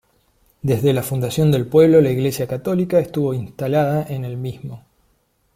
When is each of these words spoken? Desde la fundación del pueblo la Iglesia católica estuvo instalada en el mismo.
Desde 0.63 0.93
la 0.93 1.03
fundación 1.03 1.51
del 1.51 1.67
pueblo 1.67 2.01
la 2.01 2.09
Iglesia 2.09 2.47
católica 2.47 2.97
estuvo 2.97 3.35
instalada 3.35 4.03
en 4.09 4.25
el 4.25 4.35
mismo. 4.35 4.83